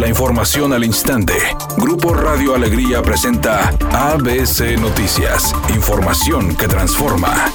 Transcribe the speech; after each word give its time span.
La 0.00 0.08
información 0.08 0.72
al 0.72 0.82
instante. 0.82 1.34
Grupo 1.76 2.14
Radio 2.14 2.54
Alegría 2.54 3.02
presenta 3.02 3.68
ABC 3.92 4.80
Noticias. 4.80 5.54
Información 5.74 6.56
que 6.56 6.66
transforma. 6.66 7.52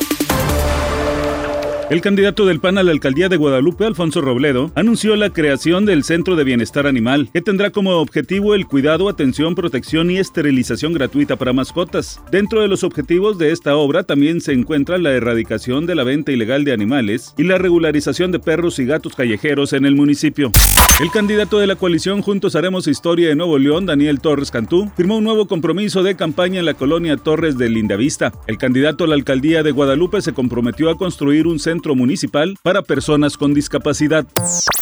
El 1.90 2.02
candidato 2.02 2.46
del 2.46 2.60
PAN 2.60 2.78
a 2.78 2.84
la 2.84 2.92
alcaldía 2.92 3.30
de 3.30 3.38
Guadalupe, 3.38 3.86
Alfonso 3.86 4.22
Robledo, 4.22 4.72
anunció 4.76 5.16
la 5.16 5.32
creación 5.32 5.88
del 5.88 6.04
Centro 6.04 6.36
de 6.36 6.44
Bienestar 6.44 6.86
Animal, 6.86 7.30
que 7.34 7.42
tendrá 7.42 7.72
como 7.72 7.94
objetivo 7.94 8.54
el 8.54 8.68
cuidado, 8.68 9.10
atención, 9.10 9.56
protección 9.56 10.12
y 10.12 10.20
esterilización 10.20 10.94
gratuita 10.94 11.38
para 11.38 11.52
mascotas. 11.52 12.22
Dentro 12.32 12.62
de 12.62 12.68
los 12.68 12.84
objetivos 12.84 13.40
de 13.40 13.54
esta 13.54 13.76
obra 13.76 14.04
también 14.04 14.40
se 14.40 14.54
encuentra 14.54 15.00
la 15.00 15.14
erradicación 15.14 15.88
de 15.88 15.96
la 15.96 16.04
venta 16.04 16.32
ilegal 16.32 16.64
de 16.64 16.74
animales 16.74 17.34
y 17.40 17.44
la 17.44 17.58
regularización 17.58 18.32
de 18.32 18.38
perros 18.38 18.78
y 18.78 18.86
gatos 18.86 19.16
callejeros 19.16 19.74
en 19.74 19.86
el 19.86 19.96
municipio. 19.96 20.52
El 20.98 21.12
candidato 21.12 21.60
de 21.60 21.68
la 21.68 21.76
coalición 21.76 22.22
Juntos 22.22 22.56
Haremos 22.56 22.88
Historia 22.88 23.28
de 23.28 23.36
Nuevo 23.36 23.58
León, 23.58 23.86
Daniel 23.86 24.22
Torres 24.22 24.50
Cantú, 24.50 24.90
firmó 24.96 25.18
un 25.18 25.26
nuevo 25.26 25.46
compromiso 25.46 26.04
de 26.04 26.16
campaña 26.16 26.60
en 26.60 26.66
la 26.66 26.74
colonia 26.74 27.18
Torres 27.18 27.58
de 27.58 27.68
Lindavista. 27.68 28.32
El 28.48 28.58
candidato 28.58 29.04
a 29.04 29.08
la 29.08 29.16
alcaldía 29.16 29.62
de 29.62 29.72
Guadalupe 29.72 30.22
se 30.22 30.32
comprometió 30.32 30.90
a 30.90 30.98
construir 30.98 31.48
un 31.48 31.60
centro 31.60 31.96
municipal 31.96 32.58
para 32.64 32.82
personas 32.82 33.36
con 33.36 33.54
discapacidad. 33.54 34.26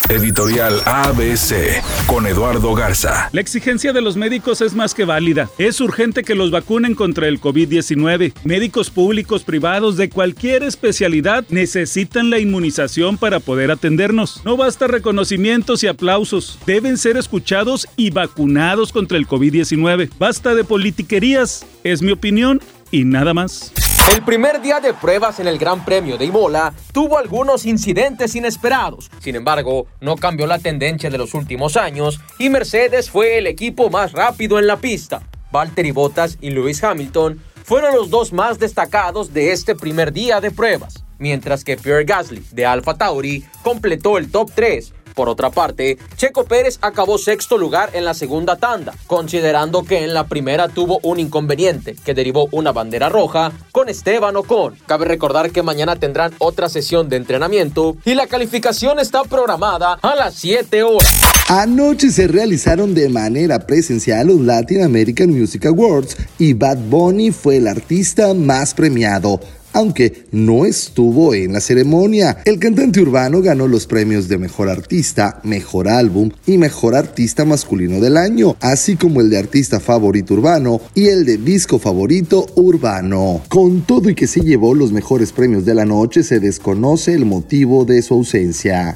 Editorial 0.07 0.81
ABC 0.85 1.81
con 2.05 2.27
Eduardo 2.27 2.76
Garza. 2.76 3.30
La 3.32 3.41
exigencia 3.41 3.91
de 3.91 4.02
los 4.02 4.16
médicos 4.16 4.62
es 4.62 4.76
más 4.76 4.93
que 4.93 5.05
válida. 5.05 5.49
Es 5.57 5.82
urgente 5.82 6.23
que 6.23 6.35
los 6.35 6.52
vacunen 6.52 6.93
contra 6.93 7.27
el 7.27 7.41
COVID-19. 7.41 8.34
Médicos 8.43 8.91
públicos, 8.91 9.43
privados, 9.43 9.98
de 9.98 10.09
cualquier 10.09 10.62
especialidad 10.62 11.45
necesitan 11.49 12.30
la 12.30 12.38
inmunización 12.38 13.18
para 13.18 13.40
poder 13.40 13.71
atendernos. 13.71 14.41
No 14.45 14.57
basta 14.57 14.85
reconocimientos 14.85 15.84
y 15.84 15.88
aplausos. 16.03 16.59
Deben 16.66 16.98
ser 16.98 17.16
escuchados 17.16 17.88
y 17.95 18.09
vacunados 18.09 18.91
contra 18.91 19.17
el 19.17 19.25
COVID-19. 19.25 20.09
Basta 20.20 20.54
de 20.54 20.65
politiquerías. 20.65 21.65
Es 21.85 22.01
mi 22.01 22.12
opinión 22.12 22.59
y 22.91 23.05
nada 23.05 23.34
más. 23.34 23.71
El 24.13 24.21
primer 24.24 24.62
día 24.62 24.81
de 24.81 24.93
pruebas 24.93 25.40
en 25.40 25.48
el 25.48 25.57
Gran 25.57 25.85
Premio 25.85 26.18
de 26.18 26.26
Imola 26.26 26.74
tuvo 26.91 27.18
algunos 27.18 27.65
incidentes 27.65 28.35
inesperados. 28.35 29.09
Sin 29.20 29.37
embargo, 29.37 29.87
no 30.01 30.18
cambió 30.18 30.46
la 30.46 30.59
tendencia 30.59 31.09
de 31.09 31.18
los 31.18 31.34
últimos 31.34 31.77
años 31.77 32.20
y 32.37 32.49
Mercedes 32.49 33.09
fue 33.09 33.37
el 33.37 33.48
equipo 33.48 33.90
más 33.90 34.12
rápido 34.12 34.59
en 34.59 34.68
la 34.68 34.81
pista. 34.81 35.24
Valtteri 35.54 35.91
Bottas 35.91 36.37
y 36.41 36.49
Lewis 36.49 36.84
Hamilton 36.84 37.40
fueron 37.63 37.96
los 37.96 38.09
dos 38.09 38.34
más 38.34 38.59
destacados 38.59 39.34
de 39.34 39.54
este 39.54 39.74
primer 39.74 40.12
día 40.12 40.41
de 40.41 40.51
pruebas, 40.51 41.05
mientras 41.18 41.63
que 41.63 41.77
Pierre 41.77 42.04
Gasly 42.04 42.43
de 42.51 42.65
Alfa 42.65 42.98
Tauri 42.98 43.46
completó 43.63 44.18
el 44.18 44.29
top 44.29 44.51
3 44.54 44.93
por 45.15 45.29
otra 45.29 45.49
parte, 45.49 45.97
Checo 46.15 46.45
Pérez 46.45 46.79
acabó 46.81 47.17
sexto 47.17 47.57
lugar 47.57 47.91
en 47.93 48.05
la 48.05 48.13
segunda 48.13 48.55
tanda, 48.55 48.93
considerando 49.07 49.83
que 49.83 50.03
en 50.03 50.13
la 50.13 50.27
primera 50.27 50.67
tuvo 50.67 50.99
un 51.03 51.19
inconveniente 51.19 51.95
que 52.03 52.13
derivó 52.13 52.47
una 52.51 52.71
bandera 52.71 53.09
roja 53.09 53.51
con 53.71 53.89
Esteban 53.89 54.35
Ocon. 54.35 54.75
Cabe 54.85 55.05
recordar 55.05 55.51
que 55.51 55.63
mañana 55.63 55.95
tendrán 55.95 56.34
otra 56.39 56.69
sesión 56.69 57.09
de 57.09 57.17
entrenamiento 57.17 57.95
y 58.05 58.13
la 58.15 58.27
calificación 58.27 58.99
está 58.99 59.23
programada 59.23 59.99
a 60.01 60.15
las 60.15 60.35
7 60.35 60.84
horas. 60.84 61.13
Anoche 61.49 62.09
se 62.09 62.27
realizaron 62.27 62.93
de 62.93 63.09
manera 63.09 63.59
presencial 63.59 64.28
los 64.28 64.39
Latin 64.39 64.84
American 64.84 65.29
Music 65.29 65.66
Awards 65.66 66.17
y 66.39 66.53
Bad 66.53 66.78
Bunny 66.89 67.31
fue 67.31 67.57
el 67.57 67.67
artista 67.67 68.34
más 68.34 68.73
premiado 68.73 69.39
aunque 69.74 70.25
no 70.31 70.66
estuvo 70.66 71.34
en 71.34 71.53
la 71.53 71.59
ceremonia. 71.59 72.38
El 72.46 72.59
cantante 72.59 73.02
urbano 73.02 73.41
ganó 73.41 73.68
los 73.68 73.88
premios 73.88 74.28
de 74.28 74.38
Mejor 74.38 74.69
Artista, 74.69 75.41
Mejor 75.44 75.90
Álbum 75.90 76.31
y 76.46 76.57
Mejor 76.57 76.96
Artista 76.96 77.46
Masculino 77.46 78.00
del 78.00 78.18
Año, 78.18 78.56
así 78.62 78.96
como 78.96 79.22
el 79.22 79.30
de 79.30 79.40
Artista 79.40 79.80
Favorito 79.80 80.35
Urbano 80.35 80.81
y 80.96 81.07
el 81.07 81.25
de 81.25 81.38
Disco 81.38 81.80
Favorito 81.80 82.46
Urbano. 82.56 83.41
Con 83.50 83.81
todo 83.81 84.09
y 84.09 84.16
que 84.16 84.28
se 84.28 84.41
llevó 84.41 84.75
los 84.75 84.92
mejores 84.92 85.31
premios 85.31 85.66
de 85.66 85.76
la 85.76 85.86
noche, 85.86 86.24
se 86.24 86.40
desconoce 86.40 87.14
el 87.14 87.26
motivo 87.26 87.86
de 87.86 88.02
su 88.02 88.14
ausencia. 88.14 88.94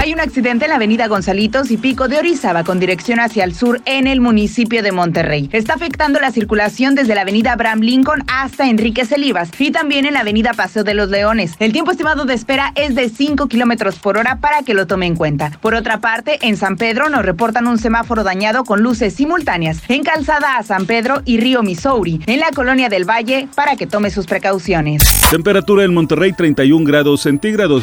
Hay 0.00 0.12
un 0.12 0.20
accidente 0.20 0.66
en 0.66 0.68
la 0.68 0.76
avenida 0.76 1.08
Gonzalitos 1.08 1.72
y 1.72 1.76
Pico 1.76 2.06
de 2.06 2.18
Orizaba 2.18 2.62
con 2.62 2.78
dirección 2.78 3.18
hacia 3.18 3.42
el 3.42 3.52
sur 3.52 3.80
en 3.84 4.06
el 4.06 4.20
municipio 4.20 4.80
de 4.84 4.92
Monterrey. 4.92 5.50
Está 5.52 5.74
afectando 5.74 6.20
la 6.20 6.30
circulación 6.30 6.94
desde 6.94 7.16
la 7.16 7.22
avenida 7.22 7.52
Abraham 7.52 7.80
Lincoln 7.80 8.22
hasta 8.28 8.68
Enrique 8.68 9.04
Celivas 9.04 9.50
y 9.58 9.72
también 9.72 10.06
en 10.06 10.14
la 10.14 10.20
avenida 10.20 10.52
Paseo 10.54 10.84
de 10.84 10.94
los 10.94 11.08
Leones. 11.08 11.54
El 11.58 11.72
tiempo 11.72 11.90
estimado 11.90 12.26
de 12.26 12.34
espera 12.34 12.70
es 12.76 12.94
de 12.94 13.08
5 13.08 13.48
kilómetros 13.48 13.98
por 13.98 14.18
hora 14.18 14.38
para 14.40 14.62
que 14.62 14.72
lo 14.72 14.86
tome 14.86 15.06
en 15.06 15.16
cuenta. 15.16 15.50
Por 15.60 15.74
otra 15.74 15.98
parte, 15.98 16.38
en 16.42 16.56
San 16.56 16.76
Pedro 16.76 17.08
nos 17.08 17.24
reportan 17.24 17.66
un 17.66 17.78
semáforo 17.78 18.22
dañado 18.22 18.62
con 18.62 18.82
luces 18.82 19.14
simultáneas 19.14 19.82
en 19.88 20.04
Calzada 20.04 20.58
a 20.58 20.62
San 20.62 20.86
Pedro 20.86 21.22
y 21.24 21.40
Río 21.40 21.64
Missouri, 21.64 22.20
en 22.26 22.38
la 22.38 22.50
colonia 22.54 22.88
del 22.88 23.04
Valle, 23.04 23.48
para 23.56 23.74
que 23.74 23.88
tome 23.88 24.10
sus 24.10 24.26
precauciones. 24.26 25.02
Temperatura 25.28 25.82
en 25.82 25.92
Monterrey 25.92 26.32
31 26.32 26.86
grados 26.86 27.22
centígrados. 27.22 27.82